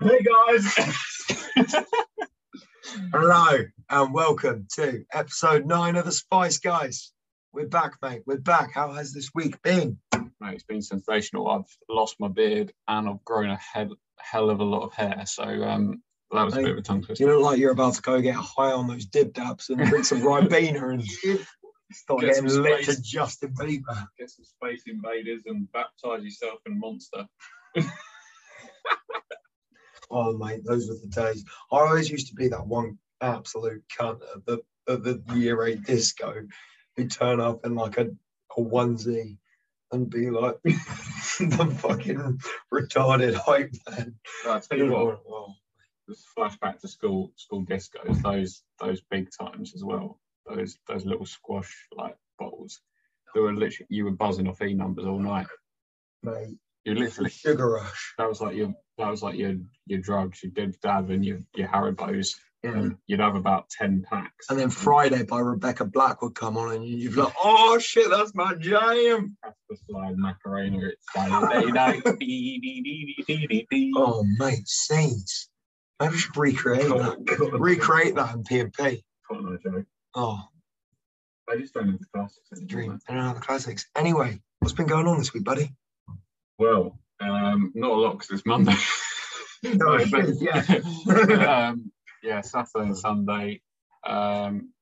[0.00, 0.74] Hey guys.
[3.12, 3.58] Hello
[3.90, 7.12] and welcome to episode nine of the Spice Guys.
[7.52, 8.22] We're back, mate.
[8.24, 8.72] We're back.
[8.72, 9.98] How has this week been?
[10.14, 11.48] Mate, it's been sensational.
[11.48, 15.24] I've lost my beard and I've grown a head, hell of a lot of hair.
[15.26, 17.24] So um, that was a bit of a tongue twister.
[17.24, 20.04] You look like you're about to go get high on those dib dabs and drink
[20.04, 21.02] some Ribena and
[21.92, 24.06] start Get getting lit to Justin Bieber.
[24.16, 27.26] Get some space invaders and baptize yourself in monster.
[30.10, 31.44] Oh, mate, those were the days.
[31.72, 35.82] I always used to be that one absolute cunt at the, at the year eight
[35.84, 36.46] disco
[36.96, 38.06] who'd turn up in like a,
[38.56, 39.36] a onesie
[39.92, 42.40] and be like the fucking
[42.72, 44.14] retarded hype man.
[44.46, 45.54] I'll tell you what, Oh,
[46.06, 50.20] this flashback to school school discos, those those big times as well.
[50.46, 52.80] Those those little squash like bottles.
[53.34, 55.46] They were literally you were buzzing off E numbers all night.
[56.22, 56.56] mate,
[56.88, 58.14] You literally sugar rush.
[58.18, 59.54] that was like your that was like your
[59.86, 62.34] your drugs, your dib dab and your your Haribos.
[62.64, 62.78] Mm-hmm.
[62.78, 64.46] And you'd have about ten packs.
[64.50, 68.10] And then Friday by Rebecca Black would come on and you'd be like, oh shit,
[68.10, 69.36] that's my jam.
[69.44, 70.88] That's the slide Macarena.
[70.88, 72.02] It's Saturday night.
[73.96, 75.48] Oh, mate, scenes.
[76.00, 77.24] Maybe we should recreate oh, that.
[77.24, 78.72] God, Recreate that in.
[79.28, 80.40] Cotton Oh,
[81.48, 82.68] They just don't have the classics anymore.
[82.68, 82.98] dream.
[83.08, 83.86] I don't know the classics.
[83.94, 85.70] Anyway, what's been going on this week, buddy?
[86.58, 88.74] Well, um, not a lot because it's Monday.
[89.64, 90.62] No, but- yeah.
[91.68, 91.90] um,
[92.22, 93.60] yeah, Saturday and Sunday.
[94.06, 94.72] Um,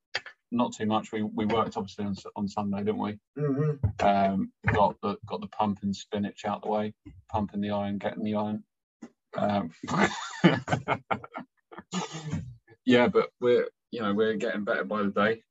[0.52, 1.12] not too much.
[1.12, 3.18] We, we worked obviously on, on Sunday, didn't we?
[3.38, 4.06] Mm-hmm.
[4.06, 6.94] Um, got the got the pump and spinach out the way,
[7.30, 8.64] pumping the iron, getting the iron.
[9.34, 9.70] Um,
[12.84, 15.42] yeah, but we're you know we're getting better by the day.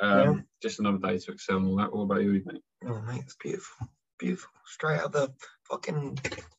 [0.00, 0.34] Um, Yeah.
[0.62, 1.92] Just another day to excel and all that.
[1.92, 2.62] What about you, mate?
[2.86, 3.88] Oh, mate, it's beautiful.
[4.18, 4.50] Beautiful.
[4.66, 5.32] Straight out of the
[5.70, 6.18] fucking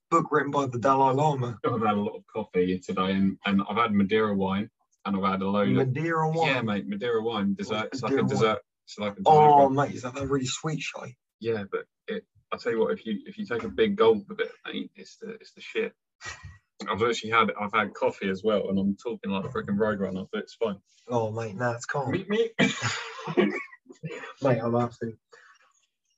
[0.10, 1.60] book written by the Dalai Lama.
[1.66, 4.70] I've had a lot of coffee today, and, and I've had Madeira wine,
[5.06, 6.48] and I've had a load of Madeira wine.
[6.48, 7.90] yeah, mate, Madeira wine dessert.
[7.92, 8.30] It's like a Madeira wine?
[8.30, 8.60] dessert.
[8.86, 9.26] It's like a dessert.
[9.28, 9.76] Oh, one.
[9.76, 11.16] mate, is that that really sweet shite?
[11.42, 14.30] Yeah, but it, I'll tell you what, if you if you take a big gulp
[14.30, 15.94] of it, mate, it's the it's the shit.
[16.90, 20.28] I've actually had I've had coffee as well, and I'm talking like a freaking roadrunner,
[20.32, 20.78] but it's fine.
[21.10, 22.12] Oh, mate, nah, it's calm.
[22.12, 22.52] Meet me.
[24.42, 25.20] Mate, I'm absolutely.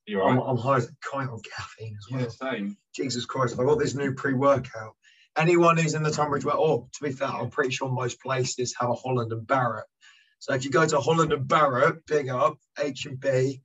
[0.06, 0.45] You're I'm, right.
[0.47, 2.22] I'm high as a kite on caffeine as well.
[2.22, 2.78] Yeah, same.
[2.95, 4.95] Jesus Christ, I got this new pre-workout.
[5.38, 8.75] Anyone who's in the Tunbridge well, oh, to be fair, I'm pretty sure most places
[8.79, 9.85] have a Holland and Barrett.
[10.40, 13.61] So if you go to Holland and Barrett, big up H and B,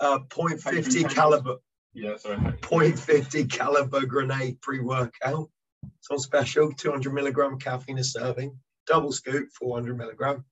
[0.00, 1.56] uh, 0.50 caliber,
[1.92, 2.38] Yeah, sorry.
[2.38, 5.50] 0.50 caliber grenade pre-workout.
[5.98, 10.44] It's on special, 200 milligram caffeine a serving, double scoop, 400 milligram.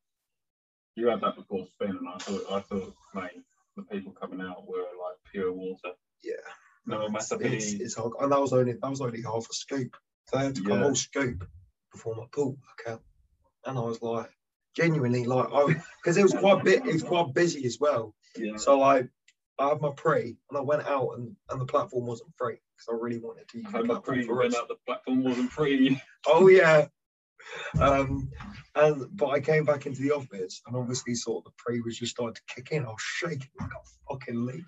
[0.94, 3.42] You had that before spin, and I thought I thought, mate,
[3.76, 5.92] the people coming out were like pure water.
[6.22, 6.34] Yeah,
[6.86, 8.12] No it's, matter it's, it's hard.
[8.20, 9.96] and that was only that was only half a scoop.
[10.28, 10.82] So I had to go Yeah.
[10.82, 11.44] whole scoop
[11.90, 13.02] before my pool workout,
[13.66, 14.30] and I was like,
[14.76, 18.14] genuinely like, I because it was quite bit, it was quite busy as well.
[18.36, 18.56] Yeah.
[18.56, 19.08] So I,
[19.58, 22.88] I had my pre, and I went out, and and the platform wasn't free because
[22.90, 24.54] I really wanted to use I the had my platform pre for when us.
[24.56, 26.00] out the platform wasn't free.
[26.26, 26.86] Oh yeah.
[27.80, 28.30] Um,
[28.74, 31.98] and but I came back into the office, and obviously, sort of the pre was
[31.98, 32.84] just starting to kick in.
[32.84, 34.64] I was shaking like a fucking leaf.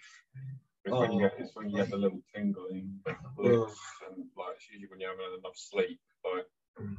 [0.84, 3.00] It's when you get Oh, it's when you get the little tingling
[3.38, 5.98] lips and like it's usually when you haven't had enough sleep.
[6.24, 6.46] Like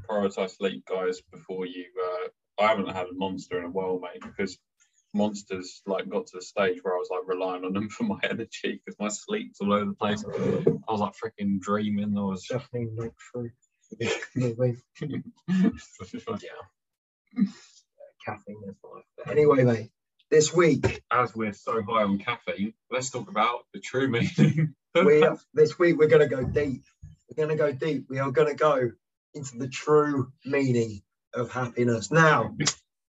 [0.09, 1.85] prioritize sleep, guys, before you.
[2.01, 4.57] Uh, I haven't had a monster in a while, mate, because
[5.13, 8.19] monsters like got to the stage where I was like relying on them for my
[8.23, 10.23] energy because my sleep's all over the place.
[10.25, 12.17] I was like freaking dreaming.
[12.17, 12.47] I was.
[12.47, 13.51] Definitely not true.
[14.35, 14.77] Anyway,
[18.25, 19.03] caffeine is life.
[19.17, 19.91] But anyway, mate,
[20.31, 24.73] this week As we're so high on caffeine, let's talk about the true meaning.
[24.95, 26.83] we this week we're gonna go deep.
[27.29, 28.07] We're gonna go deep.
[28.09, 28.91] We are gonna go
[29.33, 31.01] into the true meaning
[31.33, 32.11] of happiness.
[32.11, 32.55] Now,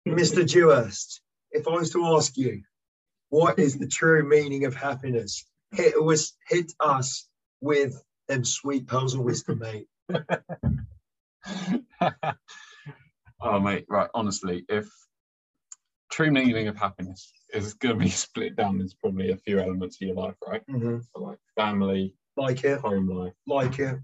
[0.06, 0.48] Mr.
[0.48, 1.20] Dewhurst,
[1.52, 2.62] if I was to ask you,
[3.30, 5.44] what is the true meaning of happiness?
[5.72, 7.28] Hit us, hit us
[7.60, 7.94] with
[8.26, 9.86] them sweet pearls of wisdom, mate.
[13.40, 14.08] oh mate, right.
[14.14, 14.88] Honestly, if
[16.10, 19.96] true meaning of happiness is going to be split down into probably a few elements
[20.00, 20.62] of your life, right?
[20.68, 21.02] Mhm.
[21.14, 23.98] So like family, Like it, home life, like it.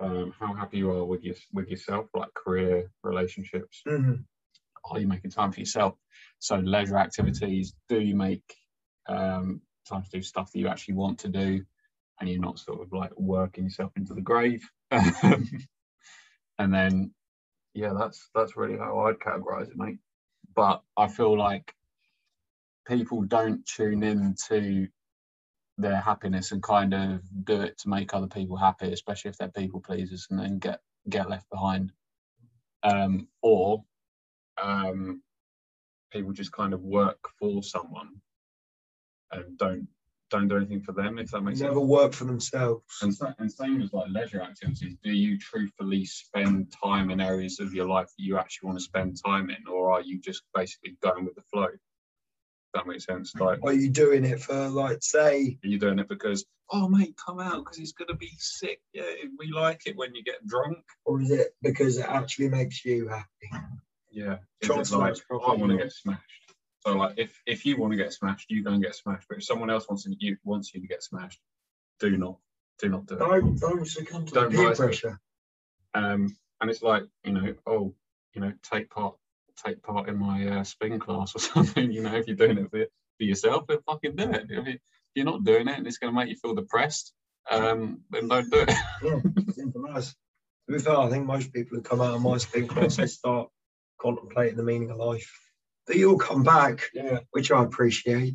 [0.00, 3.82] um, how happy you are with your with yourself, like career, relationships.
[3.86, 4.24] Mhm.
[4.90, 5.96] Are you making time for yourself?
[6.38, 7.74] So leisure activities.
[7.88, 8.42] Do you make
[9.08, 11.64] um, time to do stuff that you actually want to do,
[12.20, 14.68] and you're not sort of like working yourself into the grave?
[14.90, 15.44] and
[16.58, 17.12] then,
[17.74, 19.98] yeah, that's that's really how I'd categorize it, mate.
[20.54, 21.72] But I feel like
[22.86, 24.88] people don't tune in to
[25.76, 29.48] their happiness and kind of do it to make other people happy, especially if they're
[29.48, 31.92] people pleasers, and then get get left behind
[32.82, 33.84] um, or
[34.62, 35.22] um,
[36.12, 38.20] people just kind of work for someone
[39.32, 39.88] and don't
[40.30, 41.18] don't do anything for them.
[41.18, 41.76] If that makes Never sense.
[41.76, 42.84] Never work for themselves.
[43.02, 47.74] And, and same as like leisure activities, do you truthfully spend time in areas of
[47.74, 50.96] your life that you actually want to spend time in, or are you just basically
[51.02, 51.64] going with the flow?
[51.64, 51.80] If
[52.74, 53.34] that makes sense.
[53.34, 57.14] Like, Are you doing it for like say are you doing it because, oh mate,
[57.16, 58.80] come out because it's gonna be sick.
[58.92, 59.04] Yeah,
[59.38, 60.78] we like it when you get drunk.
[61.04, 63.64] or is it because it actually makes you happy?
[64.10, 64.38] Yeah.
[64.60, 66.22] Is Try and it like oh, I want to get smashed?
[66.92, 69.26] So like, if if you want to get smashed, you go and get smashed.
[69.28, 71.40] But if someone else wants to, you wants you to get smashed,
[72.00, 72.38] do not
[72.80, 73.18] do not do it.
[73.18, 74.76] Don't don't succumb to Don't the peer it.
[74.76, 75.20] pressure.
[75.94, 77.94] um, and it's like you know, oh,
[78.34, 79.16] you know, take part,
[79.64, 81.90] take part in my uh, spin class or something.
[81.92, 82.84] You know, if you're doing it for,
[83.18, 84.46] for yourself, then fucking do it.
[84.50, 84.78] If you-
[85.10, 87.14] if you're not doing it and it's going to make you feel depressed,
[87.50, 88.70] um, then don't do it.
[89.02, 89.20] Yeah,
[89.54, 90.14] simple as.
[90.68, 93.06] To be fair, I think most people who come out of my spin class they
[93.06, 93.48] start
[93.98, 95.32] contemplating the meaning of life.
[95.88, 97.20] They all come back, Yeah.
[97.30, 98.34] which I appreciate.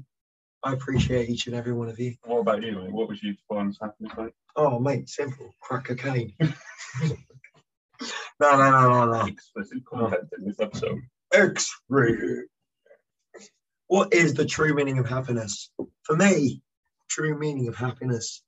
[0.63, 2.15] I appreciate each and every one of you.
[2.23, 2.91] What about you, mate?
[2.91, 4.33] What was you define as happiness, mate?
[4.55, 5.53] Oh, mate, simple.
[5.61, 6.33] Crack cocaine.
[6.39, 6.47] no,
[8.41, 9.25] no, no, no, no.
[9.25, 10.99] Explicit content in this episode.
[11.33, 12.17] X-ray.
[13.87, 15.69] What is the true meaning of happiness?
[16.03, 16.61] For me,
[17.09, 18.41] true meaning of happiness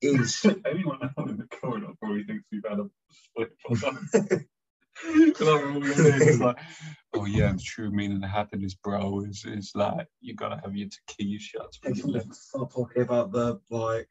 [0.00, 3.52] is Anyone out in the corner probably thinks we've had a split
[5.04, 6.58] or I'm all gonna do is like,
[7.14, 10.88] oh yeah, the true meaning of happiness, bro, is is like you gotta have your
[10.88, 12.26] tequila shots when you live.
[12.52, 14.08] talking about the like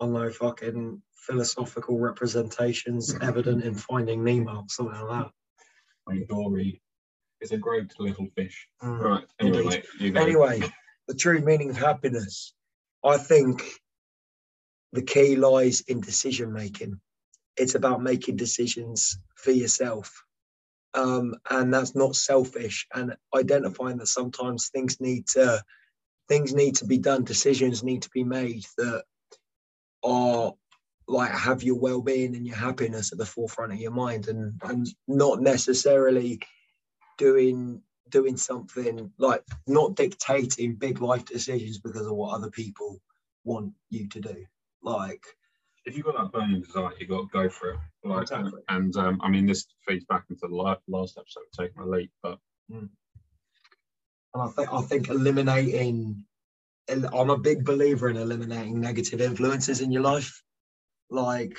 [0.00, 5.30] I don't know fucking philosophical representations evident in Finding Nemo, something like that.
[6.06, 6.82] Like Dory
[7.40, 8.68] is a great little fish.
[8.82, 9.00] Mm.
[9.00, 9.24] Right.
[9.40, 10.20] Anyway, you go.
[10.20, 10.62] Anyway,
[11.08, 12.54] the true meaning of happiness,
[13.04, 13.62] I think
[14.92, 17.00] the key lies in decision making.
[17.56, 20.24] It's about making decisions for yourself.
[20.94, 25.62] Um, and that's not selfish and identifying that sometimes things need to
[26.28, 29.04] things need to be done, decisions need to be made that
[30.02, 30.54] are
[31.06, 34.86] like have your well-being and your happiness at the forefront of your mind and, and
[35.06, 36.40] not necessarily
[37.18, 43.00] doing doing something like not dictating big life decisions because of what other people
[43.44, 44.44] want you to do.
[44.82, 45.24] Like,
[45.86, 47.78] if you've got that burning desire, you've got to go for it.
[48.04, 48.62] Like, Exactly.
[48.68, 50.54] and um, I mean, this feeds back into the
[50.88, 52.38] last episode, taking a leap, but
[52.70, 52.88] and
[54.34, 56.24] I think I think eliminating.
[56.88, 60.42] I'm a big believer in eliminating negative influences in your life.
[61.08, 61.58] Like,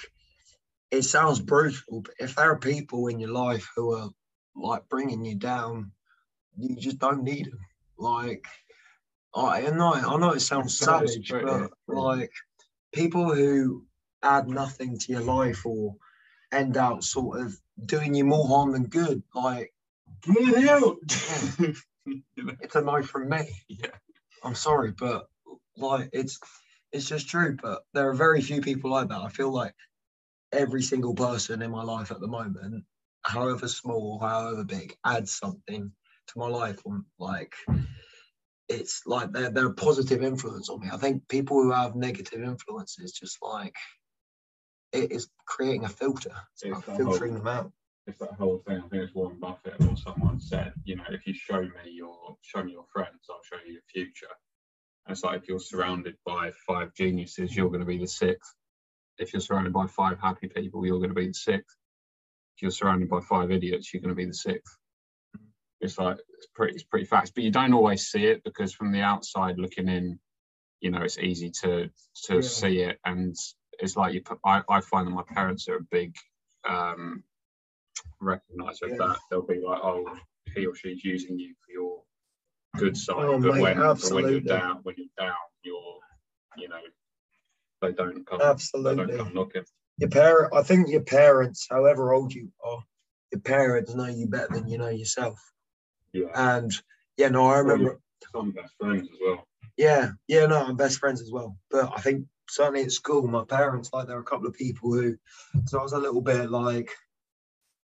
[0.92, 4.10] it sounds brutal, but if there are people in your life who are
[4.56, 5.92] like bringing you down,
[6.58, 7.60] you just don't need them.
[7.98, 8.46] Like,
[9.34, 12.32] I know I know it sounds savage, but like
[12.94, 13.84] people who
[14.26, 15.96] add nothing to your life or
[16.52, 19.74] end up sort of doing you more harm than good, like
[20.22, 20.98] get out.
[22.08, 23.48] It's a no from me.
[23.68, 23.88] yeah.
[24.44, 25.28] I'm sorry, but
[25.78, 26.40] like it's
[26.92, 27.58] it's just true.
[27.62, 29.22] But there are very few people like that.
[29.22, 29.74] I feel like
[30.52, 32.84] every single person in my life at the moment,
[33.24, 35.92] however small, however big, adds something
[36.28, 36.80] to my life.
[36.86, 37.54] I'm like
[38.68, 40.88] it's like they're they're a positive influence on me.
[40.92, 43.76] I think people who have negative influences just like
[45.04, 46.32] it is creating a filter.
[46.54, 47.72] It's It's about that filtering whole- them out.
[48.08, 48.78] it's that whole thing.
[48.78, 52.38] I think it's Warren Buffett or someone said, you know, if you show me your
[52.42, 54.28] show me your friends, I'll show you your future.
[55.06, 58.54] And it's like if you're surrounded by five geniuses, you're going to be the sixth.
[59.18, 61.78] If you're surrounded by five happy people, you're going to be the sixth.
[62.56, 64.78] If you're surrounded by five idiots, you're going to be the sixth.
[65.82, 68.92] It's like it's pretty it's pretty fast, but you don't always see it because from
[68.92, 70.20] the outside looking in,
[70.82, 71.90] you know, it's easy to
[72.26, 72.42] to Yeah.
[72.42, 73.36] see it, and
[73.80, 74.22] it's like you.
[74.22, 76.16] put- I I find that my parents are a big
[76.68, 77.24] um,
[78.22, 79.18] recognizer of that.
[79.30, 80.18] They'll be like, oh,
[80.56, 82.02] he or she's using you for your
[82.78, 86.00] good side, Oh, but mate, when, but when you're down, when you're down, you're,
[86.58, 86.80] you know,
[87.82, 89.06] they don't come, they Absolutely.
[89.08, 89.64] don't come knocking.
[89.98, 92.84] your parent i think your parents however old you are
[93.32, 95.38] your parents know you better than you know yourself
[96.14, 96.72] Yeah, and
[97.18, 98.00] yeah no i remember
[98.32, 99.48] some best friends as well.
[99.78, 103.44] yeah yeah no i'm best friends as well but i think certainly at school my
[103.44, 105.18] parents like there were a couple of people who
[105.66, 106.92] so i was a little bit like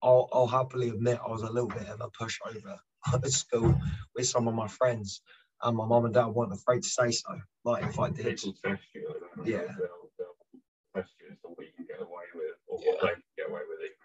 [0.02, 2.76] i'll, I'll happily admit i was a little bit of a pushover
[3.14, 3.74] at school
[4.14, 5.20] with some of my friends
[5.62, 8.54] and my mum and dad weren't afraid to say so like if i did People
[8.64, 9.08] test you,
[9.44, 9.58] they Yeah.
[9.58, 10.60] They'll, they'll
[10.94, 12.90] test you as to what you can get away with or Yeah.
[12.92, 13.80] what they can get away with.
[13.80, 13.96] Even.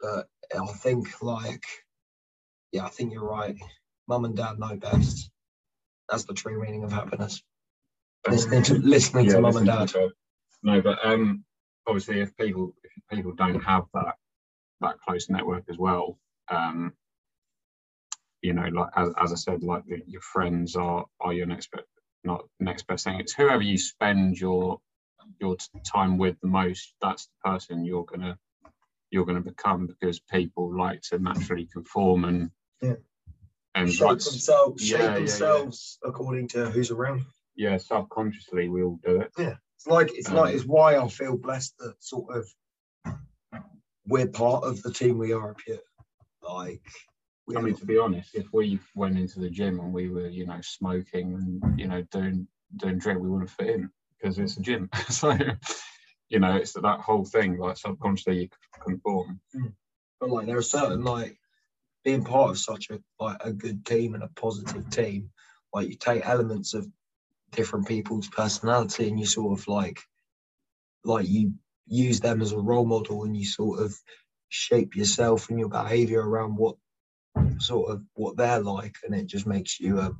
[0.00, 0.28] but
[0.60, 1.64] I think like
[2.72, 3.56] yeah, I think you're right.
[4.08, 5.30] Mum and dad know best.
[6.08, 7.40] That's the true meaning of happiness.
[8.28, 9.92] Listening to listening to mum and dad.
[10.62, 11.44] No, but um,
[11.86, 14.14] obviously, if people if people don't have that
[14.80, 16.18] that close network as well,
[16.50, 16.92] Um,
[18.42, 21.70] you know, like as, as I said, like the, your friends are are your next
[21.70, 21.84] best,
[22.24, 23.18] not next best thing.
[23.20, 24.80] It's whoever you spend your
[25.40, 26.94] your time with the most.
[27.00, 28.38] That's the person you're gonna
[29.10, 32.50] you're gonna become because people like to naturally conform and
[32.82, 32.96] Yeah.
[33.74, 35.16] and shape themselves, yeah, shape yeah, yeah.
[35.16, 37.24] themselves according to who's around.
[37.56, 39.30] Yeah, subconsciously we all do it.
[39.38, 42.48] Yeah, it's like it's Um, like it's why I feel blessed that sort of
[44.06, 45.80] we're part of the team we are up here.
[46.42, 46.82] Like
[47.56, 50.46] I mean, to be honest, if we went into the gym and we were, you
[50.46, 52.46] know, smoking and you know doing
[52.76, 54.88] doing drink, we wouldn't fit in because it's a gym.
[55.10, 55.36] so,
[56.28, 57.58] you know, it's that whole thing.
[57.58, 58.48] Like subconsciously, you
[58.80, 59.40] conform.
[60.20, 61.36] but like there are certain like
[62.04, 65.30] being part of such a like a good team and a positive team,
[65.72, 66.86] like you take elements of
[67.54, 70.00] different people's personality and you sort of like
[71.04, 71.52] like you
[71.86, 73.94] use them as a role model and you sort of
[74.48, 76.76] shape yourself and your behavior around what
[77.58, 80.12] sort of what they're like and it just makes you a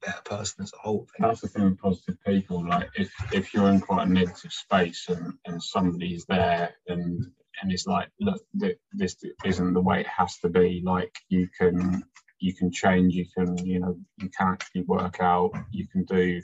[0.00, 1.30] better person as a whole I think.
[1.30, 2.66] That's the thing with positive people.
[2.66, 7.26] Like if if you're in quite a negative space and and somebody's there and
[7.60, 10.82] and it's like, look, th- this isn't the way it has to be.
[10.84, 12.02] Like you can
[12.40, 13.14] you can change.
[13.14, 15.52] You can you know you can actually work out.
[15.70, 16.40] You can do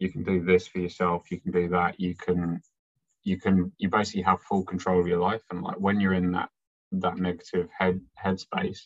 [0.00, 1.30] you can do this for yourself.
[1.30, 2.00] You can do that.
[2.00, 2.60] You can
[3.22, 5.42] you can you basically have full control of your life.
[5.50, 6.48] And like when you're in that
[6.92, 8.80] that negative head headspace,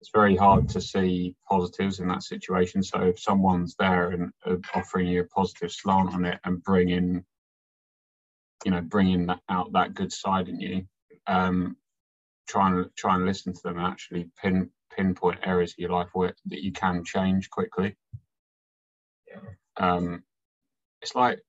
[0.00, 2.82] it's very hard to see positives in that situation.
[2.82, 7.22] So if someone's there and uh, offering you a positive slant on it and bringing,
[8.64, 10.86] you know, bringing that out that good side in you,
[11.26, 11.76] um,
[12.48, 16.08] try and try and listen to them and actually pin pinpoint areas of your life
[16.14, 17.94] where that you can change quickly.
[19.76, 20.22] Um,
[21.00, 21.40] it's like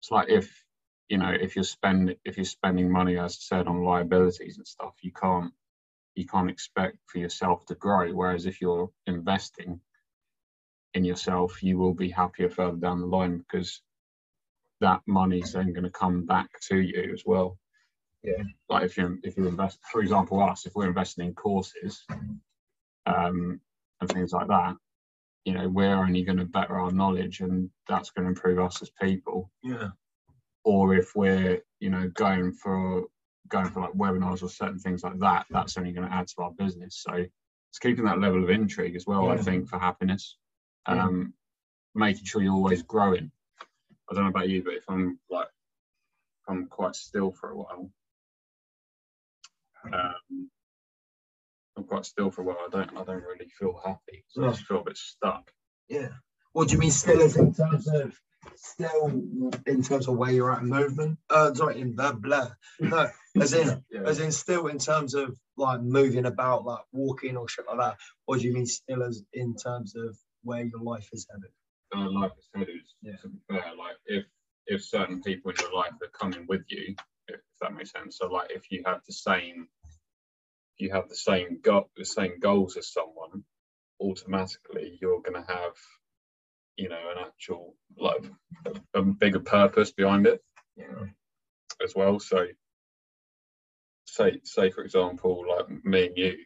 [0.00, 0.64] it's like if
[1.08, 4.66] you know if you're spend if you're spending money as I said on liabilities and
[4.66, 5.52] stuff, you can't
[6.14, 8.10] you can't expect for yourself to grow.
[8.12, 9.80] Whereas if you're investing
[10.94, 13.80] in yourself, you will be happier further down the line because
[14.80, 17.58] that money's then going to come back to you as well.
[18.22, 18.42] Yeah.
[18.68, 22.04] Like if you if you invest, for example, us, if we're investing in courses,
[23.06, 23.60] um,
[24.00, 24.76] and things like that,
[25.44, 28.82] you know, we're only going to better our knowledge, and that's going to improve us
[28.82, 29.50] as people.
[29.62, 29.90] Yeah.
[30.64, 33.04] or if we're you know going for
[33.48, 36.42] going for like webinars or certain things like that that's only going to add to
[36.42, 37.02] our business.
[37.02, 40.36] So it's keeping that level of intrigue as well i think for happiness.
[40.88, 41.04] Yeah.
[41.04, 41.34] um
[41.94, 43.30] making sure you're always growing.
[44.10, 47.56] I don't know about you but if i'm like if i'm quite still for a
[47.56, 47.90] while
[49.92, 50.50] um
[51.80, 54.50] i'm quite still for a while i don't i don't really feel happy so i
[54.50, 55.50] just feel a bit stuck
[55.88, 56.08] Yeah.
[56.52, 58.12] What do you mean still as in terms of
[58.56, 59.06] still
[59.66, 61.18] in terms of where you're at in movement?
[61.28, 62.48] Uh sorry, in blah blah.
[62.80, 63.08] No,
[63.40, 67.48] as in yeah as in still in terms of like moving about, like walking or
[67.48, 67.96] shit like that.
[68.26, 71.52] Or do you mean still as in terms of where your life is headed?
[71.94, 73.16] uh, like I said, is Yeah.
[73.22, 74.24] to be fair, like if
[74.66, 76.94] if certain people in your life are coming with you,
[77.28, 78.18] if, if that makes sense.
[78.18, 79.68] So like if you have the same,
[80.80, 83.44] you have the same goal, the same goals as someone,
[84.00, 85.74] automatically you're going to have,
[86.76, 88.24] you know, an actual like
[88.66, 90.42] a, a bigger purpose behind it
[90.76, 91.04] Yeah.
[91.82, 92.18] as well.
[92.20, 92.46] So
[94.06, 96.38] say say for example, like me and you,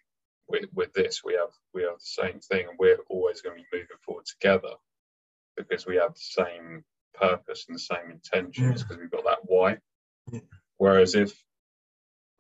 [0.48, 3.62] with with this, we have we have the same thing, and we're always going to
[3.62, 4.74] be moving forward together
[5.56, 9.78] because we have the same purpose and the same intentions because we've got that why.
[10.32, 10.40] Yeah.
[10.78, 11.32] Whereas if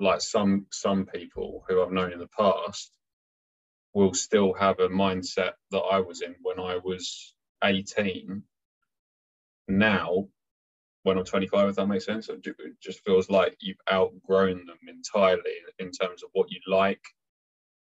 [0.00, 2.90] like some some people who I've known in the past
[3.94, 8.42] will still have a mindset that I was in when I was 18
[9.68, 10.28] now
[11.04, 12.44] when I'm 25 if that makes sense it
[12.82, 15.42] just feels like you've outgrown them entirely
[15.78, 17.02] in terms of what you like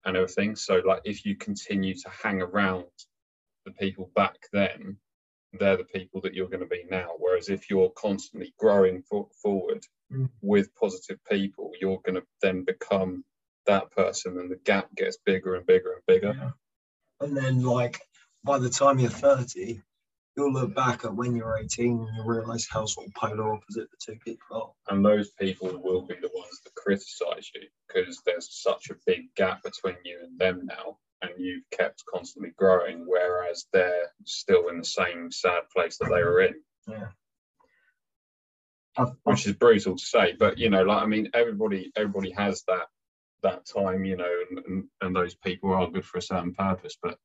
[0.06, 0.56] and everything.
[0.56, 2.86] So like if you continue to hang around
[3.66, 4.98] the people back then
[5.60, 9.28] they're the people that you're going to be now whereas if you're constantly growing for,
[9.42, 10.30] forward Mm.
[10.42, 13.24] with positive people you're going to then become
[13.66, 16.34] that person and the gap gets bigger and bigger and bigger
[17.22, 18.02] And then like
[18.44, 19.82] by the time you're 30,
[20.36, 23.90] you'll look back at when you're 18 and you realise how sort of polar opposite
[23.92, 24.46] the two people
[24.88, 24.94] are.
[24.94, 29.34] and those people will be the ones that criticize you because there's such a big
[29.36, 34.78] gap between you and them now and you've kept constantly growing whereas they're still in
[34.80, 36.54] the same sad place that they were in
[36.88, 37.08] Yeah.
[39.24, 42.88] which is brutal to say but you know like i mean everybody everybody has that
[43.42, 46.98] that time you know and, and, and those people are good for a certain purpose
[47.02, 47.18] but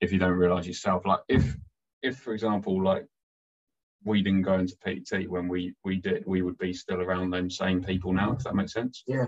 [0.00, 1.56] if you don't realize yourself like if
[2.02, 3.06] if for example like
[4.04, 7.48] we didn't go into pt when we we did we would be still around them
[7.48, 9.26] same people now if that makes sense Yeah.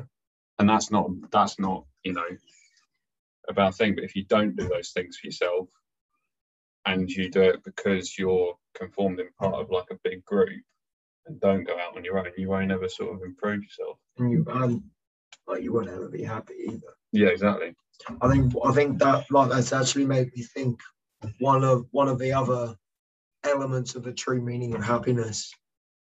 [0.58, 2.26] and that's not that's not you know
[3.48, 3.94] a bad thing.
[3.94, 5.68] But if you don't do those things for yourself,
[6.86, 10.62] and you do it because you're conformed in part of like a big group,
[11.26, 13.98] and don't go out on your own, you won't ever sort of improve yourself.
[14.18, 14.84] And you um,
[15.46, 16.94] like you won't ever be happy either.
[17.12, 17.74] Yeah, exactly.
[18.20, 20.78] I think I think that like that's actually made me think
[21.38, 22.74] one of one of the other
[23.44, 25.52] elements of the true meaning of happiness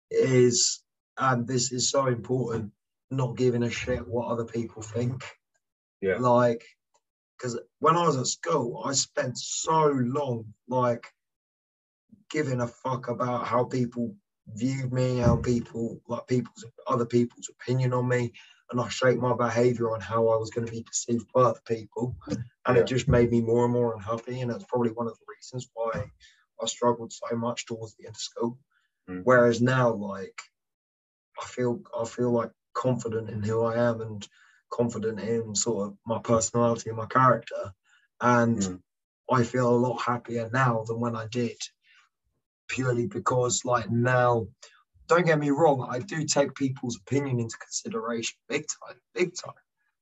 [0.10, 0.82] is
[1.18, 2.72] and this is so important
[3.12, 5.24] not giving a shit what other people think
[6.02, 6.18] Yeah.
[6.18, 6.64] like
[7.38, 11.06] because when i was at school i spent so long like
[12.30, 14.14] giving a fuck about how people
[14.56, 18.32] viewed me how people like people's other people's opinion on me
[18.72, 21.60] and i shaped my behavior on how i was going to be perceived by other
[21.68, 22.16] people
[22.66, 22.82] and Yeah.
[22.82, 25.70] it just made me more and more unhappy and that's probably one of the reasons
[25.74, 26.10] why
[26.62, 28.58] i struggled so much towards the end of school
[29.10, 29.22] Mm.
[29.24, 30.38] whereas now like
[31.42, 34.28] i feel i feel like confident in who i am and
[34.70, 37.74] confident in sort of my personality and my character
[38.22, 38.82] and Mm.
[39.32, 41.58] i feel a lot happier now than when i did
[42.68, 44.48] purely because like now
[45.08, 49.54] don't get me wrong i do take people's opinion into consideration big time big time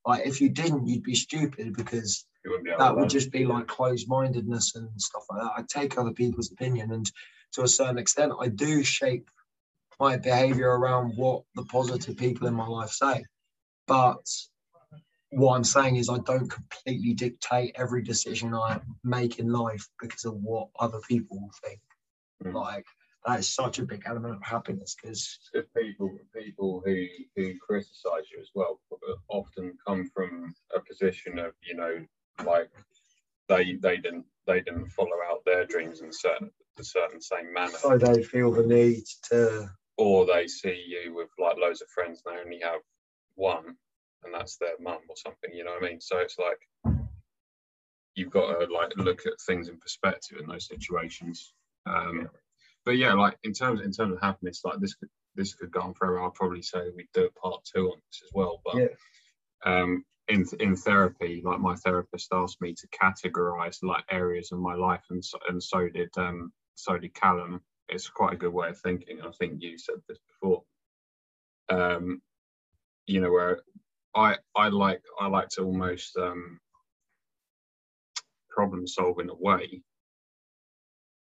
[0.06, 4.76] like if you didn't you'd be stupid because be that would just be like closed-mindedness
[4.76, 5.52] and stuff like that.
[5.58, 7.10] I take other people's opinion, and
[7.54, 9.30] to a certain extent, I do shape
[10.00, 13.26] my behavior around what the positive people in my life say.
[13.88, 14.26] But
[15.36, 20.26] what I'm saying is, I don't completely dictate every decision I make in life because
[20.26, 21.80] of what other people will think.
[22.44, 22.54] Mm.
[22.54, 22.86] Like
[23.26, 25.40] that is such a big element of happiness because
[25.76, 28.80] people people who who criticize you as well
[29.30, 32.06] often come from a position of you know
[32.46, 32.70] like
[33.50, 37.72] they they didn't they didn't follow out their dreams in certain the certain same manner
[37.72, 42.22] so they feel the need to or they see you with like loads of friends
[42.26, 42.82] and they only have
[43.36, 43.76] one
[44.26, 46.96] and that's their mum or something you know what i mean so it's like
[48.16, 51.54] you've got to like look at things in perspective in those situations
[51.86, 52.28] um
[52.86, 55.82] but yeah like in terms in terms of happiness like this could this could go
[55.82, 58.76] on forever i'll probably say we do a part two on this as well but
[58.76, 58.88] Yeah.
[59.66, 64.74] um in in therapy like my therapist asked me to categorize like areas of my
[64.74, 68.70] life and so, and so did um so did callum it's quite a good way
[68.70, 69.22] of thinking.
[69.22, 70.64] I think you said this before.
[71.70, 72.22] Um,
[73.08, 73.60] you know, where
[74.16, 76.60] I I like I like to almost um,
[78.50, 79.82] problem solve in a way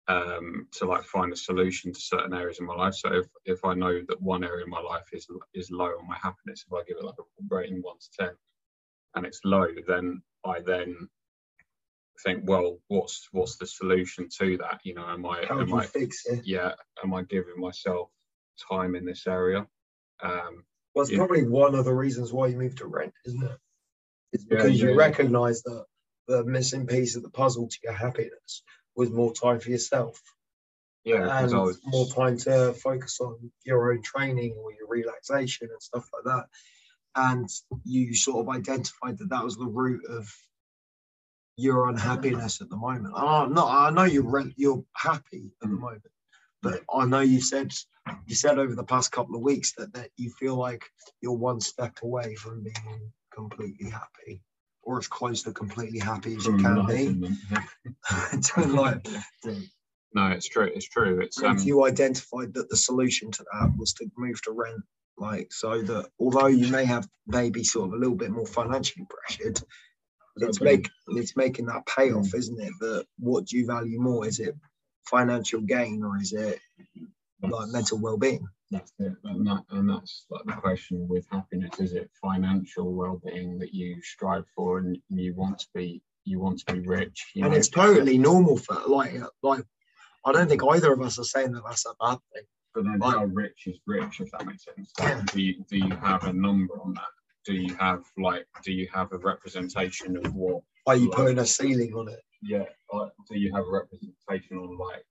[0.08, 2.94] um, to like find a solution to certain areas in my life.
[2.94, 6.08] So if, if I know that one area in my life is is low on
[6.08, 8.36] my happiness, if I give it like a rating one to ten,
[9.16, 11.10] and it's low, then I then
[12.24, 14.80] think, well, what's what's the solution to that?
[14.84, 16.42] You know, am I how am I fix it.
[16.46, 18.10] yeah, am I giving myself
[18.70, 19.66] time in this area?
[20.22, 20.64] Um,
[20.96, 21.18] Well, it's Yeah.
[21.18, 23.60] probably one of the reasons why you moved to rent, isn't it?
[24.32, 25.86] It's because yeah, you recognise that
[26.28, 28.64] the missing piece of the puzzle to your happiness
[28.96, 30.22] was more time for yourself
[31.04, 35.82] yeah, and was more time to focus on your own training or your relaxation and
[35.82, 36.48] stuff like that.
[37.16, 37.50] And
[37.84, 40.34] you sort of identified that that was the root of
[41.58, 43.14] your unhappiness at the moment.
[43.16, 43.70] I'm not.
[43.70, 45.80] I know you're re- you're happy at the Mm.
[45.80, 46.04] moment,
[46.66, 47.72] but I know you said
[48.26, 50.84] you said over the past couple of weeks that that you feel like
[51.22, 54.42] you're one step away from being completely happy,
[54.84, 57.38] or as close to completely happy as you can be.
[58.68, 59.08] Like.
[60.14, 60.72] No, it's true.
[60.74, 61.20] It's true.
[61.20, 64.82] It's um, if you identified that the solution to that was to move to rent,
[65.18, 69.06] like so that although you may have maybe sort of a little bit more financially
[69.10, 69.62] pressured,
[70.38, 72.72] it's make it's making that payoff, isn't it?
[72.80, 74.26] That what do you value more?
[74.26, 74.56] Is it
[75.10, 76.60] financial gain or is it
[77.42, 78.48] like mental well-being?
[78.72, 83.60] That's it, and that and that's like the question with happiness: is it financial well-being
[83.60, 87.28] that you strive for, and you want to be you want to be rich?
[87.36, 87.58] You And know?
[87.58, 89.14] it's totally normal for like
[89.44, 89.64] like
[90.26, 92.44] I don't think either of us are saying that that's a bad thing.
[92.74, 94.92] But then like- how rich is rich, if that makes sense?
[95.00, 95.22] Yeah.
[95.32, 97.14] Do you do you have a number on that?
[97.46, 101.46] Do you have like do you have a representation of what Are you putting a
[101.46, 102.22] ceiling on it?
[102.42, 105.04] Yeah, like, do you have a representation on like,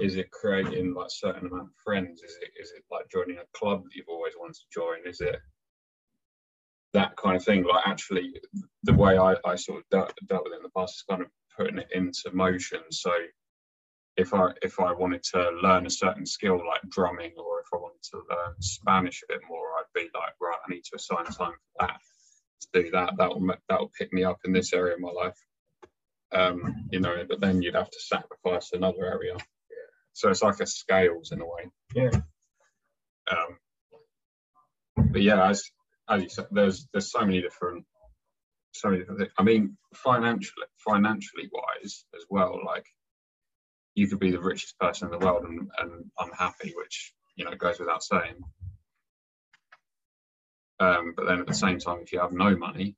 [0.00, 2.22] is it creating like certain amount of friends?
[2.22, 5.06] Is it is it like joining a club that you've always wanted to join?
[5.06, 5.36] Is it
[6.92, 7.64] that kind of thing?
[7.64, 8.34] Like actually,
[8.84, 11.22] the way I, I sort of dealt, dealt with it in the past is kind
[11.22, 12.80] of putting it into motion.
[12.90, 13.12] So
[14.16, 17.76] if I if I wanted to learn a certain skill like drumming, or if I
[17.76, 21.24] wanted to learn Spanish a bit more, I'd be like, right, I need to assign
[21.24, 21.98] time for that
[22.60, 23.14] to do that.
[23.16, 25.38] That will that will pick me up in this area of my life
[26.32, 29.36] um, you know, but then you'd have to sacrifice another area.
[30.12, 31.70] So it's like a scales in a way.
[31.94, 32.10] Yeah.
[33.30, 33.58] Um,
[35.10, 35.62] but yeah, as
[36.08, 37.84] as you said, there's there's so many different
[38.72, 39.32] so many different things.
[39.38, 42.86] I mean, financially financially wise as well, like
[43.94, 47.54] you could be the richest person in the world and, and unhappy, which you know
[47.54, 48.36] goes without saying.
[50.80, 52.96] Um, but then at the same time, if you have no money,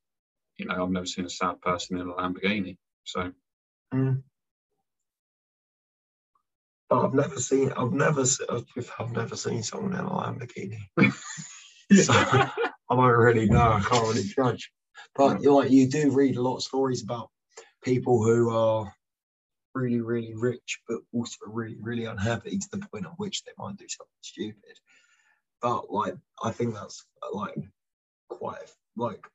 [0.58, 2.76] you know, I've never seen a sad person in a Lamborghini.
[3.04, 3.32] So
[3.92, 4.22] Mm.
[6.88, 8.24] But I've never seen, I've never,
[8.98, 10.78] I've never seen someone in a Lamborghini.
[11.92, 12.48] So I
[12.88, 13.72] don't really know.
[13.72, 14.70] I can't really judge.
[15.16, 17.30] But you like you do read a lot of stories about
[17.82, 18.94] people who are
[19.74, 23.76] really, really rich, but also really, really unhappy to the point at which they might
[23.76, 24.78] do something stupid.
[25.60, 27.56] But like, I think that's like
[28.28, 29.26] quite like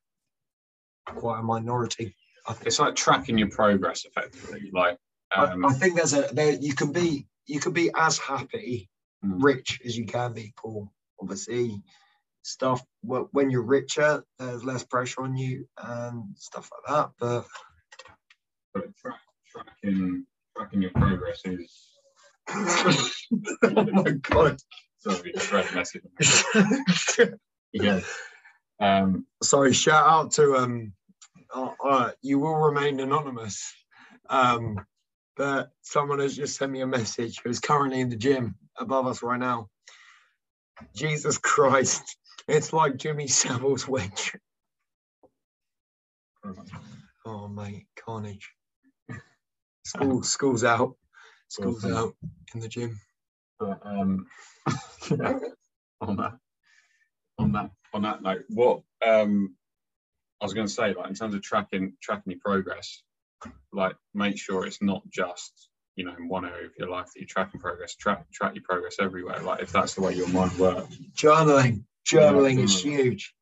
[1.06, 2.15] quite a minority.
[2.47, 4.69] I it's like tracking your progress effectively.
[4.73, 4.97] Like
[5.31, 8.89] I- um, I, think there's a there you can be you can be as happy
[9.25, 9.41] Mm.
[9.41, 10.89] rich as you can be poor.
[11.21, 11.81] Obviously,
[12.43, 17.12] stuff when you're richer, there's less pressure on you and stuff like that.
[17.19, 17.45] But
[18.73, 21.91] but track, tracking tracking your progress is
[22.49, 24.58] oh my god!
[24.97, 27.29] sorry, just read a message.
[27.73, 27.99] Yeah.
[28.79, 30.93] Um, Sorry, shout out to um,
[31.55, 33.73] uh, uh, you will remain anonymous.
[34.29, 34.77] Um,
[35.37, 39.23] but someone has just sent me a message who's currently in the gym above us
[39.23, 39.69] right now.
[40.95, 44.35] Jesus Christ, it's like Jimmy Savile's wedge.
[47.25, 48.49] Oh mate, carnage.
[49.85, 50.95] School, school's out.
[51.47, 51.97] School's Awesome.
[51.97, 52.15] out
[52.53, 52.99] in the gym.
[53.59, 54.25] but um,
[55.09, 55.39] yeah,
[56.01, 56.37] on that
[57.37, 59.55] on that on that note, what um,
[60.41, 63.02] I was going to say, like in terms of tracking tracking your progress,
[63.71, 67.19] like make sure it's not just you know in one area of your life that
[67.19, 67.95] you're tracking progress.
[67.95, 69.39] Track track your progress everywhere.
[69.41, 70.98] Like if that's the way your mind works.
[71.15, 73.34] Journaling, journaling is huge,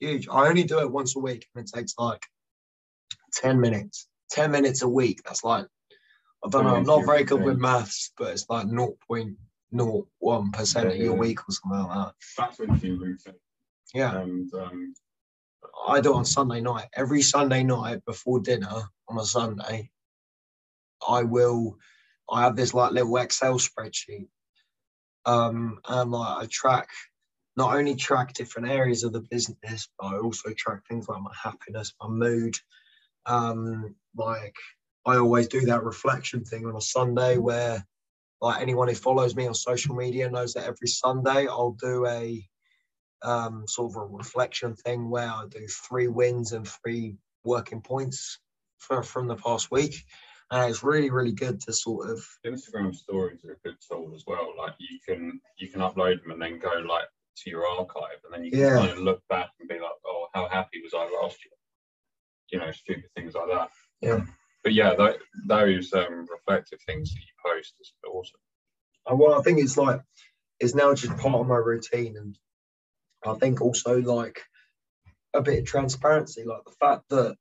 [0.00, 0.28] huge.
[0.28, 2.24] I only do it once a week, and it takes like
[3.32, 4.06] ten minutes.
[4.30, 5.22] Ten minutes a week.
[5.24, 5.66] That's like
[6.44, 6.76] I don't know.
[6.76, 11.52] I'm not very good with maths, but it's like 0.01 percent of your week or
[11.52, 12.14] something like that.
[12.36, 13.34] That's when you routine.
[13.92, 14.20] Yeah.
[14.20, 14.94] And um,
[15.88, 16.88] I do it on Sunday night.
[16.94, 19.90] Every Sunday night before dinner on a Sunday,
[21.06, 21.78] I will.
[22.30, 24.28] I have this like little Excel spreadsheet,
[25.24, 26.88] um, and like I track,
[27.56, 31.32] not only track different areas of the business, but I also track things like my
[31.42, 32.56] happiness, my mood.
[33.26, 34.56] Um, like
[35.06, 37.86] I always do that reflection thing on a Sunday where,
[38.40, 42.46] like anyone who follows me on social media knows that every Sunday I'll do a
[43.22, 48.38] um, sort of a reflection thing where I do three wins and three working points
[48.78, 50.04] for, from the past week.
[50.50, 54.24] And it's really, really good to sort of, Instagram stories are a good tool as
[54.26, 54.54] well.
[54.56, 57.04] Like you can you can upload them and then go like
[57.44, 58.76] to your archive, and then you can Yeah.
[58.78, 61.52] kind of look back and be like, oh, how happy was I last year?
[62.50, 63.70] You know, stupid things like that.
[64.00, 64.24] Yeah.
[64.64, 68.40] But yeah, tho- those um, reflective things that you post is awesome.
[69.18, 70.00] well, I think it's like,
[70.60, 72.16] it's now just part of my routine.
[72.16, 72.36] And
[73.26, 74.42] I think also like
[75.34, 77.36] a bit of transparency, like the fact that,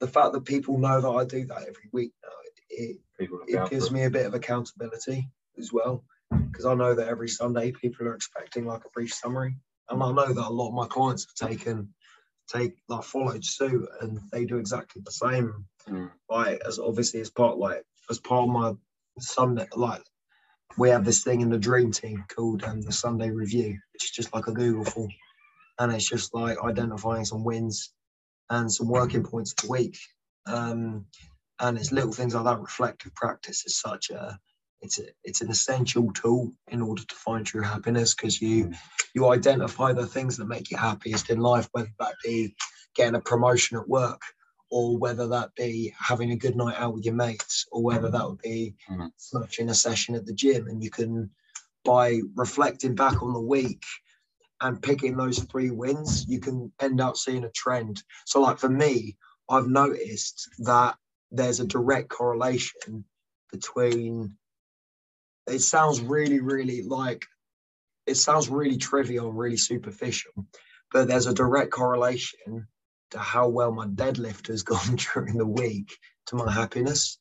[0.00, 2.30] the fact that people know that I do that every week now,
[2.70, 2.98] it,
[3.46, 6.02] it gives me a bit of accountability as well
[6.50, 9.56] because I know that every Sunday people are expecting like a brief summary,
[9.88, 11.94] and I know that a lot of my clients have taken
[12.48, 15.66] take like followed suit, and they do exactly the same.
[15.88, 16.10] Mm.
[16.28, 18.72] Like as obviously as part like as part of my
[19.18, 20.02] Sunday like
[20.76, 24.10] we have this thing in the dream team called um, the Sunday Review, which is
[24.10, 25.10] just like a Google form,
[25.78, 27.92] and it's just like identifying some wins
[28.50, 29.98] and some working points of the week.
[30.46, 31.06] Um,
[31.60, 32.60] and it's little things like that.
[32.60, 34.38] Reflective practice is such a
[34.80, 38.72] it's a, it's an essential tool in order to find true happiness because you
[39.14, 42.54] you identify the things that make you happiest in life, whether that be
[42.94, 44.20] getting a promotion at work,
[44.72, 48.26] or whether that be having a good night out with your mates, or whether that
[48.26, 49.12] would be Mhm.
[49.18, 50.66] smashing a session at the gym.
[50.66, 51.30] And you can,
[51.84, 53.84] by reflecting back on the week
[54.62, 58.02] and picking those three wins, you can end up seeing a trend.
[58.24, 59.18] So, like for me,
[59.50, 60.96] I've noticed that
[61.30, 63.04] there's a direct correlation
[63.50, 64.38] between.
[65.46, 67.26] It sounds really, really like
[68.06, 70.32] it sounds really trivial and really superficial,
[70.90, 72.66] but there's a direct correlation
[73.12, 75.96] to how well my deadlift has gone during the week
[76.26, 77.18] to my happiness.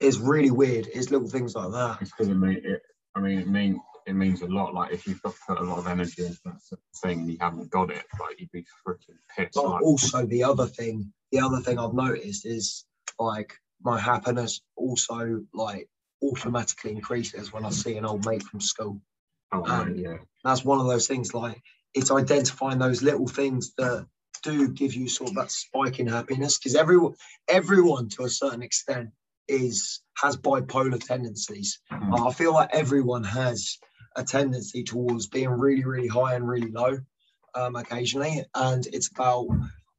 [0.00, 0.88] It's really weird.
[0.92, 1.98] It's little things like that.
[2.00, 2.82] It's because it mean it.
[3.14, 4.74] I mean, it mean it means a lot.
[4.74, 7.20] Like if you've got to put a lot of energy into that sort of thing
[7.20, 9.54] and you haven't got it, like you'd be freaking pissed.
[9.54, 12.84] But Like, also the other thing, the other thing I've noticed is
[13.18, 15.88] like my happiness also like
[16.22, 19.00] automatically increases when I see an old mate from school.
[19.52, 20.16] oh, um, mate, yeah.
[20.44, 21.60] That's one of those things like
[21.94, 24.06] it's identifying those little things that
[24.42, 27.14] do give you sort of that spike in happiness because everyone
[27.48, 29.10] everyone to a certain extent
[29.48, 31.80] is has bipolar tendencies.
[31.90, 32.28] Mm.
[32.28, 33.78] I feel like everyone has
[34.16, 36.98] a tendency towards being really, really high and really low
[37.54, 38.44] um, occasionally.
[38.54, 39.46] And it's about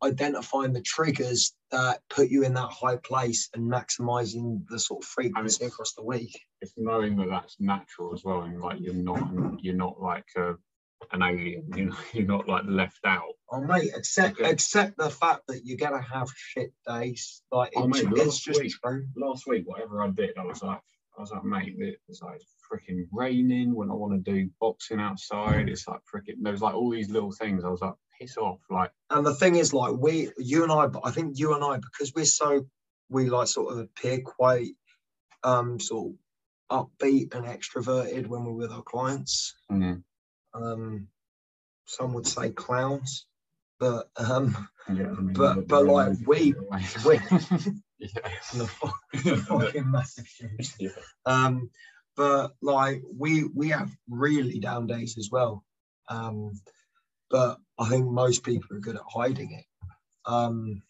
[0.04, 5.10] identifying the triggers that put you in that high place and maximizing the sort of
[5.10, 6.40] frequency across the week.
[6.62, 9.22] It's knowing that that's natural as well, and like you're not
[9.62, 10.56] you're not like a,
[11.12, 11.66] an alien.
[11.76, 13.24] You know, you're not like left out.
[13.52, 17.42] Oh mate, accept accept the fact that you're gonna have shit days.
[17.52, 19.06] Like Oh, it's, mate, it's just week- true.
[19.16, 20.82] Last week, whatever I did, I was like,
[21.18, 21.76] I was like, mate,
[22.08, 25.68] it's like freaking raining when I want to do boxing outside.
[25.70, 26.36] It's like freaking.
[26.42, 27.64] There was like all these little things.
[27.66, 28.60] I was like, piss off.
[28.70, 31.64] Like, And the thing is, like we, you and I, but I think you and
[31.64, 32.66] I, because we're so,
[33.10, 34.72] we like sort of appear quite,
[35.44, 36.14] um, sort
[36.70, 39.56] of upbeat and extroverted when we're with our clients.
[39.72, 40.04] mm,
[40.62, 41.08] Um,
[41.86, 43.26] some would say clowns,
[43.80, 46.54] but um, yeah, I mean, But- but, like, we-
[47.06, 48.08] we- yeah.
[48.54, 50.76] the fu- the fucking massive shoes.
[50.80, 50.90] yeah.
[51.26, 51.70] Um,
[52.16, 55.64] but like we we have really down days as well.
[56.10, 56.52] Um,
[57.30, 59.66] but I think most people are good at hiding it.
[60.26, 60.82] Um,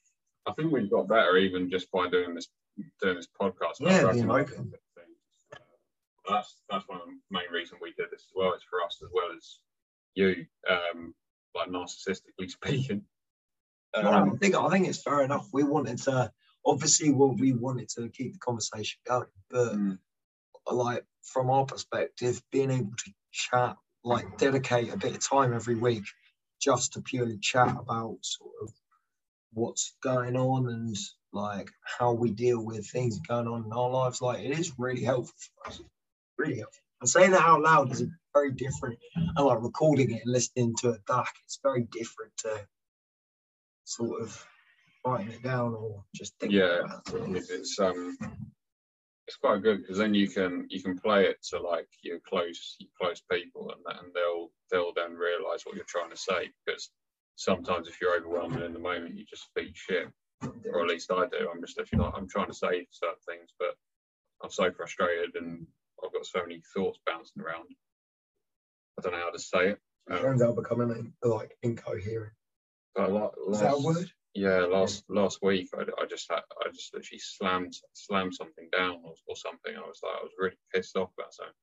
[0.48, 2.48] I think we've got better even just by doing this
[3.02, 3.80] doing this podcast.
[3.80, 4.72] Yeah, being open.
[6.30, 8.54] That's that's one of the main reasons we did this as well.
[8.54, 9.60] It's for us as well as
[10.16, 11.14] you, um,
[11.56, 13.04] like narcissistically speaking.
[13.96, 15.48] Well, I Um, think I think it's fair enough.
[15.54, 16.32] We wanted to
[16.66, 20.00] obviously well, we wanted to keep the conversation going, but mm,
[20.72, 25.76] like from our perspective, being able to chat, like dedicate a bit of time every
[25.76, 26.06] week
[26.62, 28.70] just to purely chat about sort of
[29.54, 30.98] what's going on and
[31.34, 35.04] like how we deal with things going on in our lives, like it is really
[35.04, 35.82] helpful for us.
[36.40, 36.82] Really helpful.
[37.02, 39.00] And saying that out loud is very different.
[39.16, 42.66] And like recording it and listening to it back, it's very different to
[43.86, 44.48] sort of
[45.06, 47.46] writing it down or just thinking Yeah, about it.
[47.50, 48.18] it's, um
[49.28, 52.76] it's quite good because then you can you can play it to like your close
[52.80, 56.90] your close people and and they'll they'll then realize what you're trying to say because
[57.36, 60.08] sometimes if you're overwhelmed in the moment you just speak shit
[60.74, 63.50] or at least I do I'm just literally like I'm trying to say certain things
[63.60, 63.76] but
[64.44, 65.68] I'm so frustrated and
[66.04, 67.66] I've got so many thoughts bouncing around
[68.98, 69.80] I don't know how to say it
[70.12, 72.34] um, Turns out becoming like incoherent.
[72.96, 74.12] but like Is that a word?
[74.34, 79.02] yeah, last last week I, I just had I just literally slammed slammed something down
[79.04, 79.74] or, or something.
[79.76, 81.54] I was like I was really pissed off about something.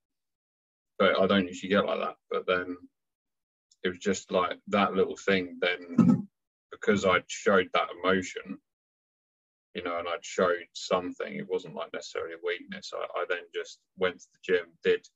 [0.99, 2.17] But I don't usually get like that.
[2.31, 2.77] But then
[3.85, 5.59] it was just like that little thing.
[5.61, 6.29] Then
[6.71, 8.59] because I'd showed that emotion,
[9.77, 12.93] you know, and I'd showed something, it wasn't like necessarily a weakness.
[12.97, 15.07] I, I then just went to the gym, did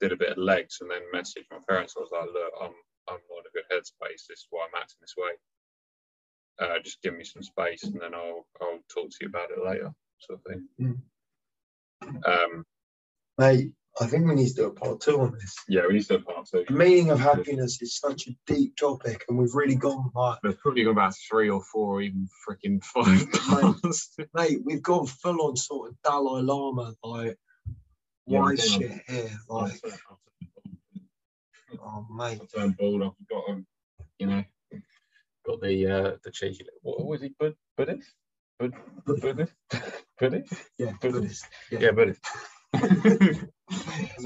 [0.00, 1.94] did a bit of legs, and then messaged my parents.
[1.96, 2.76] I was like, look, I'm
[3.08, 4.28] I'm not in a good headspace.
[4.28, 5.32] This is why I'm acting this way
[6.60, 9.64] uh, just give me some space and then I'll I'll talk to you about it
[9.64, 10.68] later, sort of thing.
[12.26, 12.64] Um,
[13.38, 15.54] Mate, I think we need to do a part two on this.
[15.68, 16.64] yeah, we need to do a part two.
[16.66, 20.56] The meaning of happiness is such a deep topic, and we've really gone like, There's
[20.56, 24.16] probably gone about three or four, or even freaking five parts.
[24.34, 27.36] mate, we've gone full on sort of Dalai Lama, like,
[28.26, 29.30] Yeah, why shit here?
[29.50, 29.78] Like,
[31.82, 32.40] oh, mate.
[32.42, 33.02] I turned bald.
[33.02, 33.66] I've got um,
[34.18, 34.44] you know,
[35.46, 36.64] got the uh, the cheeky.
[36.80, 37.34] What was he?
[37.38, 38.14] Bud Buddhist?
[38.58, 38.72] Bud
[39.04, 39.52] Buddhist?
[40.18, 40.54] Buddhist?
[40.78, 41.44] Yeah, Buddhist.
[41.70, 41.78] Yeah.
[41.80, 42.24] Yeah, Buddhist.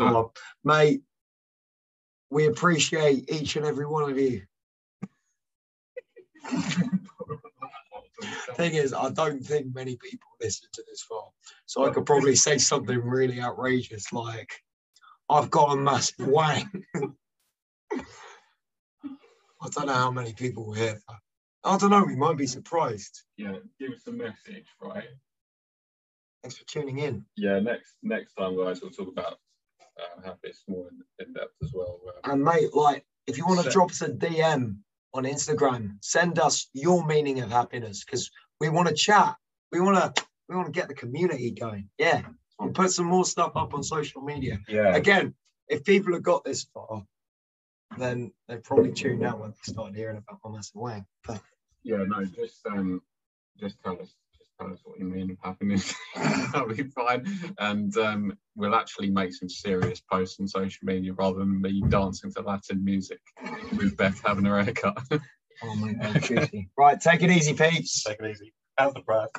[0.01, 0.33] Oh,
[0.65, 1.03] mate,
[2.31, 4.43] we appreciate each and every one of you.
[8.55, 11.25] Thing is, I don't think many people listen to this far.
[11.67, 14.53] So I could probably say something really outrageous like,
[15.29, 16.71] I've got a massive wang.
[19.63, 21.19] I don't know how many people hear that.
[21.65, 23.23] I don't know, we might be surprised.
[23.39, 25.09] yeah, give us a message, right?
[26.45, 27.25] Thanks for tuning in.
[27.39, 29.39] Yeah, next next time, guys, we'll talk about
[29.99, 31.99] uh, happiness more in, in depth as well.
[32.07, 34.77] Uh, And mate, like, if you want to drop us a DM
[35.15, 38.31] on Instagram, send us your meaning of happiness because
[38.61, 39.37] we want to chat.
[39.73, 41.89] We want to we want to get the community going.
[41.97, 42.21] Yeah,
[42.61, 44.59] we'll put some more stuff up on social media.
[44.69, 45.35] yeah, Again,
[45.69, 47.03] if people have got this far,
[47.97, 51.07] then they probably tuned out when they started hearing about my massive wang.
[51.27, 51.41] But
[51.85, 53.01] yeah, no, just um,
[53.59, 54.15] just tell us,
[54.61, 55.95] tell us what you mean of happiness.
[56.17, 57.27] That'll be fine,
[57.59, 62.33] and um, we'll actually make some serious posts on social media rather than me dancing
[62.35, 63.21] to Latin music
[63.77, 64.99] with Beth having her haircut.
[65.63, 68.03] oh my god, right, take it easy, peeps.
[68.03, 68.53] Take it easy.
[68.77, 69.31] How's the breath?